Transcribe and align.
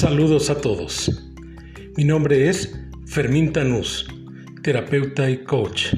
Saludos 0.00 0.48
a 0.48 0.58
todos. 0.58 1.10
Mi 1.94 2.04
nombre 2.04 2.48
es 2.48 2.74
Fermín 3.04 3.52
Tanús, 3.52 4.08
terapeuta 4.62 5.28
y 5.28 5.44
coach. 5.44 5.88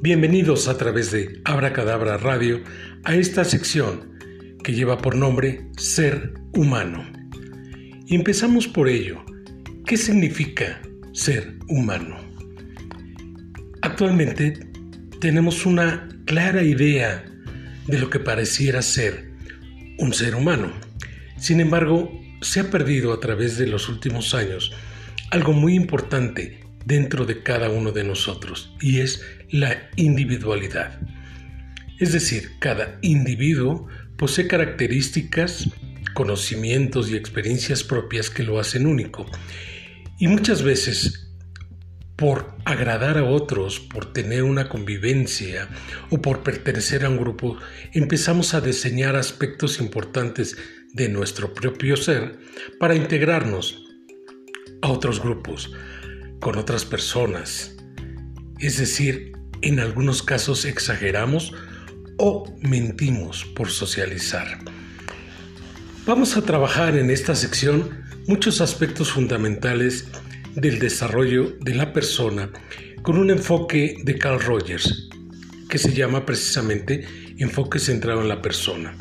Bienvenidos 0.00 0.68
a 0.68 0.78
través 0.78 1.10
de 1.10 1.40
Abracadabra 1.44 2.18
Radio 2.18 2.62
a 3.02 3.16
esta 3.16 3.42
sección 3.42 4.16
que 4.62 4.74
lleva 4.74 4.98
por 4.98 5.16
nombre 5.16 5.66
Ser 5.76 6.34
Humano. 6.54 7.04
Y 8.06 8.14
empezamos 8.14 8.68
por 8.68 8.88
ello. 8.88 9.24
¿Qué 9.86 9.96
significa 9.96 10.80
ser 11.12 11.58
humano? 11.66 12.16
Actualmente 13.82 14.70
tenemos 15.20 15.66
una 15.66 16.08
clara 16.26 16.62
idea 16.62 17.24
de 17.88 17.98
lo 17.98 18.08
que 18.08 18.20
pareciera 18.20 18.82
ser 18.82 19.32
un 19.98 20.14
ser 20.14 20.36
humano. 20.36 20.70
Sin 21.38 21.58
embargo, 21.58 22.20
se 22.40 22.60
ha 22.60 22.70
perdido 22.70 23.12
a 23.12 23.20
través 23.20 23.58
de 23.58 23.66
los 23.66 23.88
últimos 23.88 24.34
años 24.34 24.72
algo 25.30 25.52
muy 25.52 25.74
importante 25.74 26.64
dentro 26.84 27.24
de 27.26 27.42
cada 27.42 27.70
uno 27.70 27.92
de 27.92 28.04
nosotros 28.04 28.74
y 28.80 29.00
es 29.00 29.22
la 29.50 29.90
individualidad. 29.96 31.00
Es 31.98 32.12
decir, 32.12 32.52
cada 32.58 32.98
individuo 33.02 33.86
posee 34.16 34.46
características, 34.46 35.68
conocimientos 36.14 37.10
y 37.10 37.16
experiencias 37.16 37.84
propias 37.84 38.30
que 38.30 38.42
lo 38.42 38.58
hacen 38.58 38.86
único. 38.86 39.26
Y 40.18 40.28
muchas 40.28 40.62
veces, 40.62 41.30
por 42.16 42.56
agradar 42.64 43.18
a 43.18 43.24
otros, 43.24 43.80
por 43.80 44.12
tener 44.12 44.42
una 44.42 44.68
convivencia 44.68 45.68
o 46.10 46.20
por 46.20 46.42
pertenecer 46.42 47.04
a 47.04 47.10
un 47.10 47.18
grupo, 47.18 47.58
empezamos 47.92 48.54
a 48.54 48.60
diseñar 48.60 49.16
aspectos 49.16 49.80
importantes 49.80 50.56
de 50.92 51.08
nuestro 51.08 51.54
propio 51.54 51.96
ser 51.96 52.38
para 52.78 52.94
integrarnos 52.94 53.84
a 54.82 54.88
otros 54.88 55.20
grupos, 55.20 55.72
con 56.40 56.56
otras 56.56 56.84
personas. 56.84 57.76
Es 58.58 58.78
decir, 58.78 59.32
en 59.62 59.80
algunos 59.80 60.22
casos 60.22 60.64
exageramos 60.64 61.52
o 62.16 62.54
mentimos 62.62 63.44
por 63.44 63.70
socializar. 63.70 64.58
Vamos 66.06 66.36
a 66.36 66.42
trabajar 66.42 66.96
en 66.96 67.10
esta 67.10 67.34
sección 67.34 68.04
muchos 68.26 68.60
aspectos 68.60 69.12
fundamentales 69.12 70.08
del 70.54 70.78
desarrollo 70.78 71.56
de 71.60 71.74
la 71.74 71.92
persona 71.92 72.50
con 73.02 73.16
un 73.16 73.30
enfoque 73.30 73.96
de 74.02 74.18
Carl 74.18 74.40
Rogers 74.40 75.08
que 75.68 75.78
se 75.78 75.92
llama 75.92 76.26
precisamente 76.26 77.06
enfoque 77.38 77.78
centrado 77.78 78.22
en 78.22 78.28
la 78.28 78.42
persona. 78.42 78.94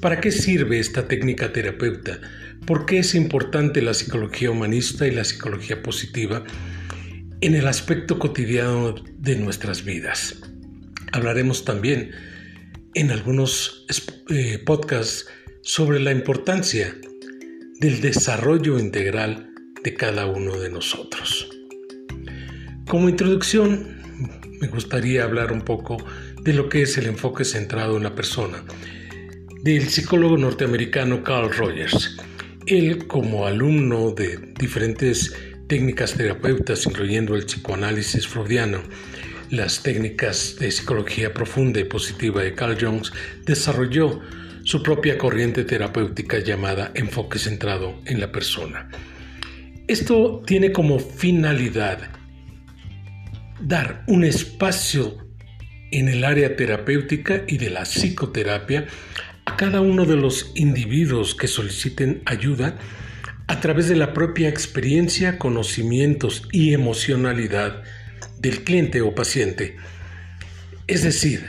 ¿Para 0.00 0.20
qué 0.20 0.30
sirve 0.30 0.78
esta 0.78 1.08
técnica 1.08 1.52
terapeuta? 1.52 2.20
¿Por 2.66 2.86
qué 2.86 3.00
es 3.00 3.16
importante 3.16 3.82
la 3.82 3.94
psicología 3.94 4.48
humanista 4.48 5.08
y 5.08 5.10
la 5.10 5.24
psicología 5.24 5.82
positiva 5.82 6.44
en 7.40 7.56
el 7.56 7.66
aspecto 7.66 8.16
cotidiano 8.20 8.94
de 9.18 9.36
nuestras 9.36 9.84
vidas? 9.84 10.36
Hablaremos 11.10 11.64
también 11.64 12.12
en 12.94 13.10
algunos 13.10 13.86
eh, 14.30 14.62
podcasts 14.64 15.26
sobre 15.62 15.98
la 15.98 16.12
importancia 16.12 16.94
del 17.80 18.00
desarrollo 18.00 18.78
integral 18.78 19.50
de 19.82 19.94
cada 19.94 20.26
uno 20.26 20.60
de 20.60 20.70
nosotros. 20.70 21.50
Como 22.86 23.08
introducción, 23.08 23.98
me 24.60 24.68
gustaría 24.68 25.24
hablar 25.24 25.50
un 25.50 25.62
poco 25.62 25.96
de 26.40 26.52
lo 26.52 26.68
que 26.68 26.82
es 26.82 26.96
el 26.98 27.06
enfoque 27.06 27.44
centrado 27.44 27.96
en 27.96 28.04
la 28.04 28.14
persona 28.14 28.62
del 29.62 29.88
psicólogo 29.88 30.36
norteamericano 30.36 31.22
Carl 31.22 31.52
Rogers. 31.52 32.16
Él, 32.66 33.06
como 33.06 33.46
alumno 33.46 34.12
de 34.12 34.38
diferentes 34.58 35.34
técnicas 35.66 36.14
terapeutas, 36.14 36.86
incluyendo 36.86 37.34
el 37.34 37.44
psicoanálisis 37.44 38.26
freudiano, 38.26 38.82
las 39.50 39.82
técnicas 39.82 40.56
de 40.58 40.70
psicología 40.70 41.32
profunda 41.32 41.80
y 41.80 41.84
positiva 41.84 42.42
de 42.42 42.54
Carl 42.54 42.76
Jones, 42.80 43.12
desarrolló 43.44 44.20
su 44.64 44.82
propia 44.82 45.16
corriente 45.18 45.64
terapéutica 45.64 46.38
llamada 46.38 46.92
enfoque 46.94 47.38
centrado 47.38 48.00
en 48.04 48.20
la 48.20 48.30
persona. 48.30 48.88
Esto 49.88 50.42
tiene 50.46 50.70
como 50.70 50.98
finalidad 50.98 52.10
dar 53.60 54.04
un 54.06 54.24
espacio 54.24 55.26
en 55.90 56.08
el 56.08 56.24
área 56.24 56.54
terapéutica 56.54 57.44
y 57.48 57.56
de 57.56 57.70
la 57.70 57.84
psicoterapia 57.84 58.86
cada 59.58 59.80
uno 59.80 60.04
de 60.04 60.14
los 60.14 60.52
individuos 60.54 61.34
que 61.34 61.48
soliciten 61.48 62.22
ayuda 62.26 62.78
a 63.48 63.58
través 63.58 63.88
de 63.88 63.96
la 63.96 64.14
propia 64.14 64.48
experiencia, 64.48 65.36
conocimientos 65.36 66.48
y 66.52 66.74
emocionalidad 66.74 67.82
del 68.38 68.62
cliente 68.62 69.02
o 69.02 69.16
paciente. 69.16 69.74
Es 70.86 71.02
decir, 71.02 71.44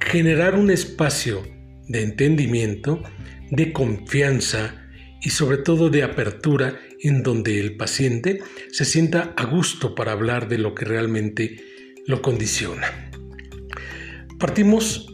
generar 0.00 0.54
un 0.54 0.70
espacio 0.70 1.42
de 1.88 2.04
entendimiento, 2.04 3.02
de 3.50 3.72
confianza 3.72 4.86
y 5.20 5.30
sobre 5.30 5.56
todo 5.56 5.90
de 5.90 6.04
apertura 6.04 6.78
en 7.02 7.24
donde 7.24 7.58
el 7.58 7.76
paciente 7.76 8.44
se 8.70 8.84
sienta 8.84 9.34
a 9.36 9.44
gusto 9.44 9.96
para 9.96 10.12
hablar 10.12 10.48
de 10.48 10.58
lo 10.58 10.72
que 10.76 10.84
realmente 10.84 11.56
lo 12.06 12.22
condiciona. 12.22 13.10
Partimos 14.38 15.10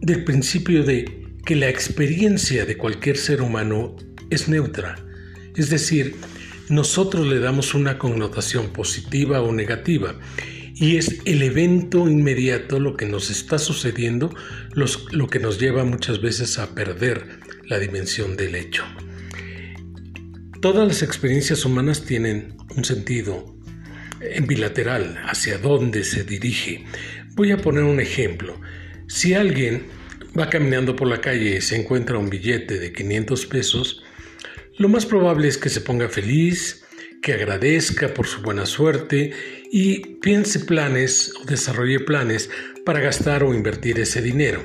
del 0.00 0.24
principio 0.24 0.82
de 0.82 1.23
que 1.44 1.56
la 1.56 1.68
experiencia 1.68 2.64
de 2.64 2.76
cualquier 2.76 3.16
ser 3.16 3.42
humano 3.42 3.96
es 4.30 4.48
neutra, 4.48 4.96
es 5.56 5.70
decir, 5.70 6.16
nosotros 6.68 7.26
le 7.26 7.38
damos 7.38 7.74
una 7.74 7.98
connotación 7.98 8.72
positiva 8.72 9.42
o 9.42 9.52
negativa 9.52 10.18
y 10.74 10.96
es 10.96 11.20
el 11.24 11.42
evento 11.42 12.08
inmediato 12.08 12.80
lo 12.80 12.96
que 12.96 13.06
nos 13.06 13.30
está 13.30 13.58
sucediendo 13.58 14.34
lo 14.74 15.28
que 15.28 15.38
nos 15.38 15.60
lleva 15.60 15.84
muchas 15.84 16.20
veces 16.20 16.58
a 16.58 16.74
perder 16.74 17.38
la 17.66 17.78
dimensión 17.78 18.36
del 18.36 18.54
hecho. 18.54 18.84
Todas 20.60 20.88
las 20.88 21.02
experiencias 21.02 21.64
humanas 21.64 22.04
tienen 22.04 22.56
un 22.74 22.84
sentido 22.84 23.54
en 24.20 24.46
bilateral 24.46 25.18
hacia 25.26 25.58
dónde 25.58 26.02
se 26.04 26.24
dirige. 26.24 26.86
Voy 27.34 27.52
a 27.52 27.58
poner 27.58 27.84
un 27.84 28.00
ejemplo. 28.00 28.58
Si 29.06 29.34
alguien 29.34 29.84
va 30.38 30.50
caminando 30.50 30.96
por 30.96 31.08
la 31.08 31.20
calle 31.20 31.56
y 31.56 31.60
se 31.60 31.76
encuentra 31.76 32.18
un 32.18 32.30
billete 32.30 32.78
de 32.78 32.92
500 32.92 33.46
pesos, 33.46 34.02
lo 34.76 34.88
más 34.88 35.06
probable 35.06 35.48
es 35.48 35.56
que 35.56 35.68
se 35.68 35.80
ponga 35.80 36.08
feliz, 36.08 36.84
que 37.22 37.32
agradezca 37.32 38.12
por 38.12 38.26
su 38.26 38.42
buena 38.42 38.66
suerte 38.66 39.32
y 39.70 40.16
piense 40.16 40.60
planes 40.60 41.32
o 41.40 41.44
desarrolle 41.46 42.00
planes 42.00 42.50
para 42.84 43.00
gastar 43.00 43.44
o 43.44 43.54
invertir 43.54 43.98
ese 43.98 44.20
dinero. 44.20 44.62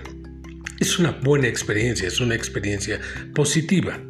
Es 0.80 1.00
una 1.00 1.12
buena 1.12 1.47
experiencia, 1.47 2.08
es 2.08 2.20
una 2.20 2.36
experiencia 2.36 3.00
positiva. 3.34 4.02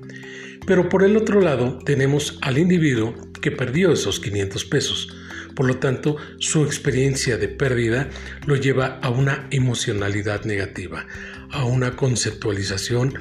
Pero 0.66 0.88
por 0.88 1.04
el 1.04 1.18
otro 1.18 1.42
lado 1.42 1.80
tenemos 1.80 2.40
al 2.42 2.58
individuo 2.58 3.16
que 3.42 3.52
perdió 3.52 3.92
esos 3.92 4.20
500 4.20 4.66
pesos 4.66 5.16
por 5.60 5.68
lo 5.68 5.78
tanto, 5.78 6.16
su 6.38 6.64
experiencia 6.64 7.36
de 7.36 7.50
pérdida 7.50 8.08
lo 8.46 8.56
lleva 8.56 8.98
a 9.02 9.10
una 9.10 9.50
emocionalidad 9.52 10.46
negativa, 10.46 11.06
a 11.52 11.66
una 11.66 11.98
conceptualización 11.98 13.14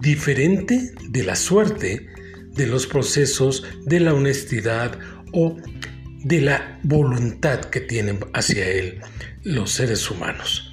diferente 0.00 0.94
de 1.10 1.22
la 1.22 1.36
suerte, 1.36 2.08
de 2.54 2.66
los 2.66 2.86
procesos, 2.86 3.66
de 3.84 4.00
la 4.00 4.14
honestidad 4.14 4.98
o 5.34 5.58
de 6.24 6.40
la 6.40 6.80
voluntad 6.82 7.60
que 7.60 7.82
tienen 7.82 8.20
hacia 8.32 8.66
él 8.70 9.02
los 9.42 9.72
seres 9.72 10.10
humanos. 10.10 10.72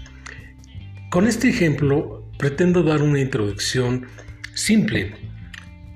Con 1.11 1.27
este 1.27 1.49
ejemplo 1.49 2.31
pretendo 2.37 2.81
dar 2.81 3.01
una 3.01 3.19
introducción 3.19 4.07
simple 4.53 5.17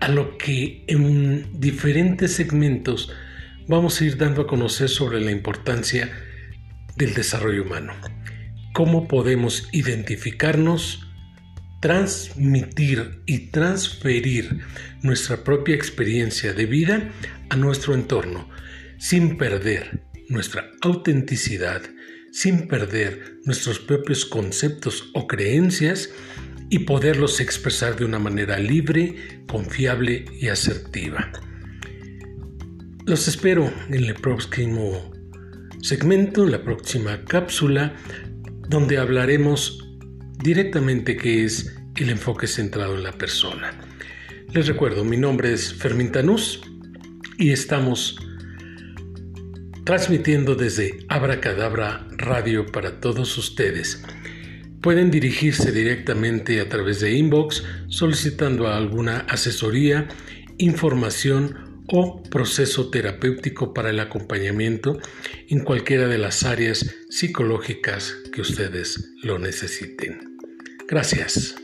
a 0.01 0.09
lo 0.09 0.37
que 0.37 0.83
en 0.87 1.47
diferentes 1.61 2.33
segmentos 2.33 3.09
vamos 3.67 3.99
a 3.99 4.05
ir 4.05 4.17
dando 4.17 4.41
a 4.41 4.47
conocer 4.47 4.89
sobre 4.89 5.21
la 5.21 5.31
importancia 5.31 6.11
del 6.95 7.13
desarrollo 7.13 7.63
humano. 7.63 7.93
Cómo 8.73 9.07
podemos 9.07 9.69
identificarnos, 9.71 11.07
transmitir 11.81 13.21
y 13.25 13.51
transferir 13.51 14.61
nuestra 15.01 15.43
propia 15.43 15.75
experiencia 15.75 16.53
de 16.53 16.65
vida 16.65 17.11
a 17.49 17.55
nuestro 17.55 17.93
entorno 17.93 18.49
sin 18.97 19.37
perder 19.37 20.05
nuestra 20.29 20.71
autenticidad, 20.81 21.81
sin 22.31 22.67
perder 22.67 23.39
nuestros 23.43 23.79
propios 23.79 24.25
conceptos 24.25 25.09
o 25.13 25.27
creencias 25.27 26.09
y 26.69 26.79
poderlos 26.79 27.39
expresar 27.39 27.97
de 27.97 28.05
una 28.05 28.17
manera 28.17 28.57
libre, 28.57 29.43
confiable 29.47 30.25
y 30.39 30.47
asertiva. 30.47 31.31
Los 33.05 33.27
espero 33.27 33.69
en 33.89 34.05
el 34.05 34.13
próximo 34.15 35.11
segmento, 35.81 36.45
en 36.45 36.51
la 36.51 36.63
próxima 36.63 37.25
cápsula, 37.25 37.97
donde 38.69 38.97
hablaremos 38.97 39.85
directamente 40.41 41.17
qué 41.17 41.43
es 41.43 41.75
el 41.97 42.09
enfoque 42.09 42.47
centrado 42.47 42.95
en 42.95 43.03
la 43.03 43.11
persona. 43.11 43.77
Les 44.53 44.67
recuerdo, 44.67 45.03
mi 45.03 45.17
nombre 45.17 45.51
es 45.51 45.73
Fermín 45.73 46.13
Tanús 46.13 46.61
y 47.37 47.51
estamos 47.51 48.15
transmitiendo 49.83 50.55
desde 50.55 50.99
Abracadabra 51.09 52.07
Radio 52.11 52.65
para 52.67 53.01
todos 53.01 53.37
ustedes. 53.37 54.01
Pueden 54.79 55.11
dirigirse 55.11 55.73
directamente 55.73 56.61
a 56.61 56.69
través 56.69 57.01
de 57.01 57.11
inbox 57.11 57.65
solicitando 57.89 58.69
alguna 58.69 59.25
asesoría, 59.27 60.07
información 60.57 61.62
o 61.87 62.21
proceso 62.23 62.89
terapéutico 62.89 63.73
para 63.73 63.89
el 63.89 63.99
acompañamiento 63.99 64.99
en 65.49 65.59
cualquiera 65.63 66.07
de 66.07 66.17
las 66.17 66.43
áreas 66.43 66.95
psicológicas 67.09 68.15
que 68.31 68.41
ustedes 68.41 69.13
lo 69.21 69.39
necesiten. 69.39 70.37
Gracias. 70.87 71.55